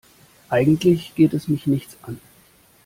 [0.49, 2.19] Eigentlich geht es mich nichts an.